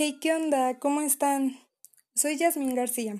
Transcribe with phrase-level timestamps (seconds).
[0.00, 0.78] Hey, ¿qué onda?
[0.78, 1.58] ¿Cómo están?
[2.14, 3.16] Soy Yasmín García.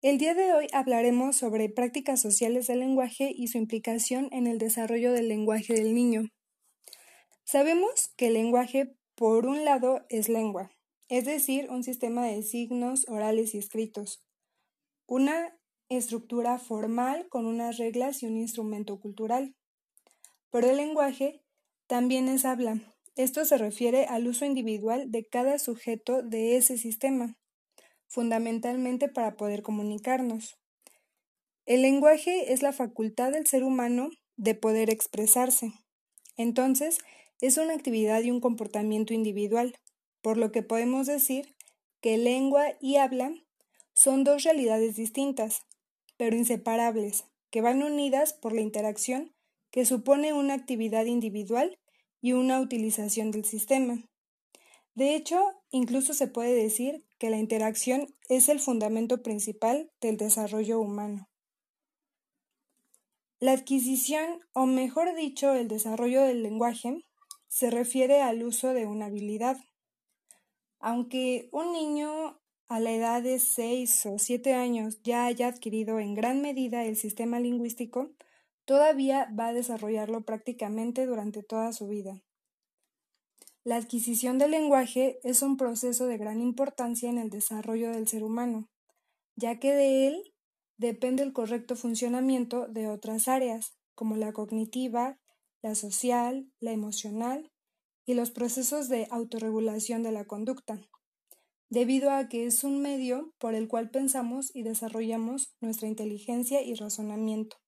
[0.00, 4.56] El día de hoy hablaremos sobre prácticas sociales del lenguaje y su implicación en el
[4.56, 6.30] desarrollo del lenguaje del niño.
[7.44, 10.70] Sabemos que el lenguaje, por un lado, es lengua,
[11.10, 14.24] es decir, un sistema de signos orales y escritos,
[15.06, 15.54] una
[15.90, 19.54] estructura formal con unas reglas y un instrumento cultural.
[20.50, 21.42] Pero el lenguaje
[21.88, 27.36] también es habla, esto se refiere al uso individual de cada sujeto de ese sistema,
[28.08, 30.58] fundamentalmente para poder comunicarnos.
[31.66, 35.72] El lenguaje es la facultad del ser humano de poder expresarse.
[36.36, 36.98] Entonces,
[37.40, 39.76] es una actividad y un comportamiento individual,
[40.22, 41.54] por lo que podemos decir
[42.00, 43.32] que lengua y habla
[43.94, 45.62] son dos realidades distintas,
[46.16, 49.32] pero inseparables, que van unidas por la interacción
[49.70, 51.78] que supone una actividad individual
[52.22, 53.98] y una utilización del sistema.
[54.94, 60.80] De hecho, incluso se puede decir que la interacción es el fundamento principal del desarrollo
[60.80, 61.28] humano.
[63.40, 67.04] La adquisición, o mejor dicho, el desarrollo del lenguaje,
[67.48, 69.56] se refiere al uso de una habilidad.
[70.78, 76.14] Aunque un niño a la edad de 6 o 7 años ya haya adquirido en
[76.14, 78.12] gran medida el sistema lingüístico,
[78.64, 82.22] todavía va a desarrollarlo prácticamente durante toda su vida.
[83.64, 88.24] La adquisición del lenguaje es un proceso de gran importancia en el desarrollo del ser
[88.24, 88.68] humano,
[89.36, 90.34] ya que de él
[90.78, 95.20] depende el correcto funcionamiento de otras áreas, como la cognitiva,
[95.62, 97.52] la social, la emocional
[98.04, 100.80] y los procesos de autorregulación de la conducta,
[101.70, 106.74] debido a que es un medio por el cual pensamos y desarrollamos nuestra inteligencia y
[106.74, 107.61] razonamiento.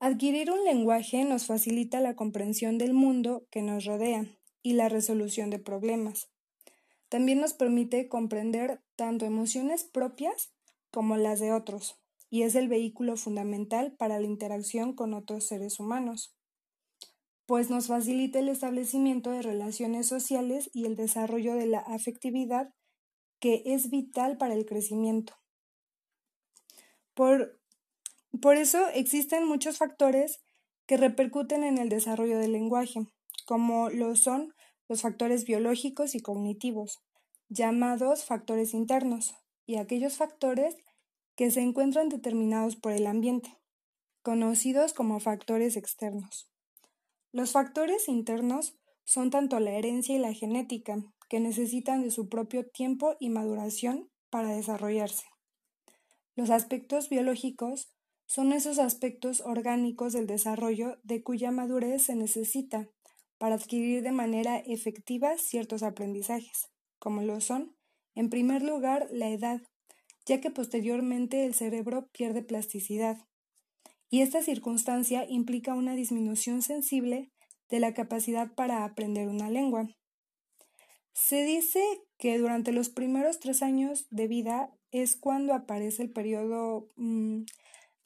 [0.00, 4.26] Adquirir un lenguaje nos facilita la comprensión del mundo que nos rodea
[4.62, 6.30] y la resolución de problemas.
[7.08, 10.52] También nos permite comprender tanto emociones propias
[10.92, 11.96] como las de otros,
[12.30, 16.32] y es el vehículo fundamental para la interacción con otros seres humanos,
[17.46, 22.72] pues nos facilita el establecimiento de relaciones sociales y el desarrollo de la afectividad
[23.40, 25.34] que es vital para el crecimiento.
[27.14, 27.58] Por
[28.40, 30.40] por eso existen muchos factores
[30.86, 33.06] que repercuten en el desarrollo del lenguaje,
[33.46, 34.54] como lo son
[34.88, 37.00] los factores biológicos y cognitivos,
[37.48, 39.34] llamados factores internos,
[39.66, 40.76] y aquellos factores
[41.36, 43.58] que se encuentran determinados por el ambiente,
[44.22, 46.50] conocidos como factores externos.
[47.32, 50.96] Los factores internos son tanto la herencia y la genética,
[51.28, 55.26] que necesitan de su propio tiempo y maduración para desarrollarse.
[56.34, 57.92] Los aspectos biológicos
[58.28, 62.86] son esos aspectos orgánicos del desarrollo de cuya madurez se necesita
[63.38, 66.68] para adquirir de manera efectiva ciertos aprendizajes,
[66.98, 67.74] como lo son,
[68.14, 69.62] en primer lugar, la edad,
[70.26, 73.16] ya que posteriormente el cerebro pierde plasticidad,
[74.10, 77.30] y esta circunstancia implica una disminución sensible
[77.70, 79.88] de la capacidad para aprender una lengua.
[81.14, 81.82] Se dice
[82.18, 87.42] que durante los primeros tres años de vida es cuando aparece el periodo mm,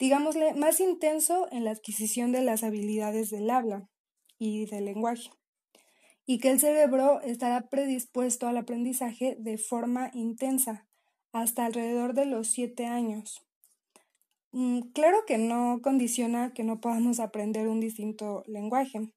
[0.03, 3.87] digámosle, más intenso en la adquisición de las habilidades del habla
[4.37, 5.29] y del lenguaje,
[6.25, 10.85] y que el cerebro estará predispuesto al aprendizaje de forma intensa
[11.31, 13.47] hasta alrededor de los siete años.
[14.51, 19.09] Mm, claro que no condiciona que no podamos aprender un distinto lenguaje.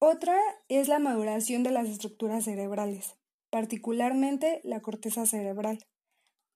[0.00, 0.36] Otra
[0.68, 3.14] es la maduración de las estructuras cerebrales,
[3.48, 5.78] particularmente la corteza cerebral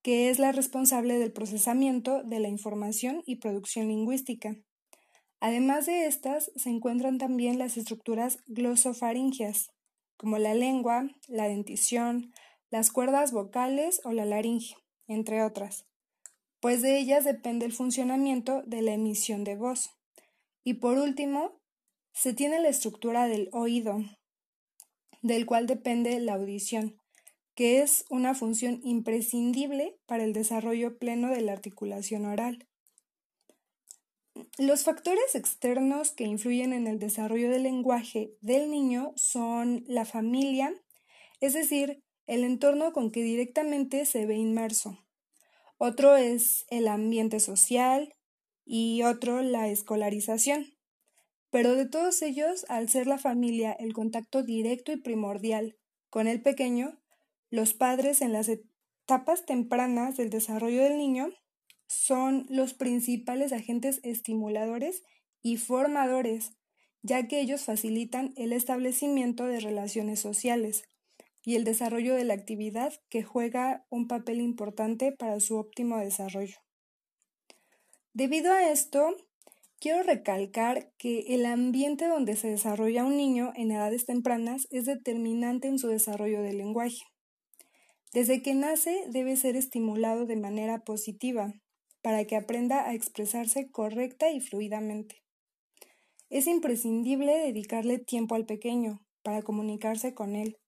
[0.03, 4.57] que es la responsable del procesamiento de la información y producción lingüística.
[5.41, 9.71] Además de estas, se encuentran también las estructuras glosofaringeas,
[10.17, 12.33] como la lengua, la dentición,
[12.71, 14.75] las cuerdas vocales o la laringe,
[15.07, 15.87] entre otras,
[16.61, 19.91] pues de ellas depende el funcionamiento de la emisión de voz.
[20.65, 21.61] Y por último,
[22.13, 23.99] se tiene la estructura del oído,
[25.23, 26.98] del cual depende la audición,
[27.59, 32.69] que es una función imprescindible para el desarrollo pleno de la articulación oral.
[34.59, 40.73] Los factores externos que influyen en el desarrollo del lenguaje del niño son la familia,
[41.41, 44.97] es decir, el entorno con que directamente se ve inmerso.
[45.79, 48.15] Otro es el ambiente social
[48.65, 50.75] y otro la escolarización.
[51.51, 55.77] Pero de todos ellos, al ser la familia el contacto directo y primordial
[56.09, 57.01] con el pequeño,
[57.51, 61.29] los padres en las etapas tempranas del desarrollo del niño
[61.87, 65.03] son los principales agentes estimuladores
[65.43, 66.53] y formadores,
[67.03, 70.85] ya que ellos facilitan el establecimiento de relaciones sociales,
[71.49, 76.57] y el desarrollo de la actividad que juega un papel importante para su óptimo desarrollo.
[78.13, 79.17] Debido a esto,
[79.81, 85.69] quiero recalcar que el ambiente donde se desarrolla un niño en edades tempranas es determinante
[85.69, 87.01] en su desarrollo del lenguaje.
[88.13, 91.53] Desde que nace debe ser estimulado de manera positiva
[92.03, 95.23] para que aprenda a expresarse correcta y fluidamente.
[96.31, 100.59] Es imprescindible dedicarle tiempo al pequeño para comunicarse con él,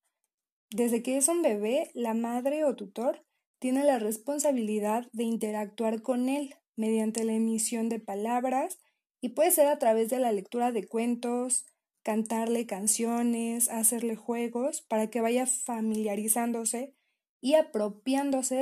[0.70, 3.24] desde que es un bebé, la madre o tutor
[3.58, 8.78] tiene la responsabilidad de interactuar con él mediante la emisión de palabras
[9.20, 11.66] y puede ser a través de la lectura de cuentos,
[12.04, 16.94] cantarle canciones, hacerle juegos para que vaya familiarizándose
[17.40, 18.54] y apropiándose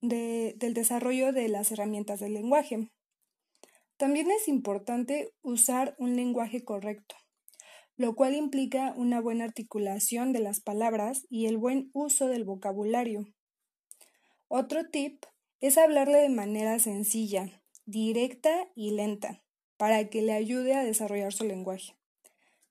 [0.00, 2.90] del desarrollo de las herramientas del lenguaje.
[3.96, 7.16] También es importante usar un lenguaje correcto
[7.98, 13.26] lo cual implica una buena articulación de las palabras y el buen uso del vocabulario.
[14.46, 15.24] Otro tip
[15.60, 19.42] es hablarle de manera sencilla, directa y lenta,
[19.76, 21.96] para que le ayude a desarrollar su lenguaje.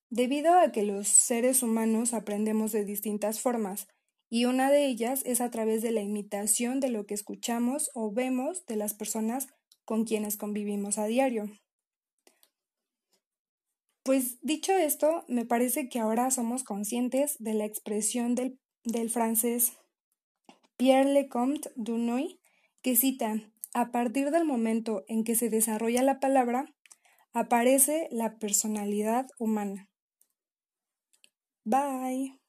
[0.09, 3.89] Debido a que los seres humanos aprendemos de distintas formas,
[4.29, 8.11] y una de ellas es a través de la imitación de lo que escuchamos o
[8.11, 9.47] vemos de las personas
[9.85, 11.49] con quienes convivimos a diario.
[14.03, 18.57] Pues dicho esto, me parece que ahora somos conscientes de la expresión del,
[19.09, 19.73] francés
[20.77, 22.39] Pierre Lecomte Dunoy,
[22.81, 23.41] que cita,
[23.73, 26.73] a partir del momento en que se desarrolla la palabra,
[27.33, 29.89] aparece la personalidad humana.
[31.65, 32.46] Bye.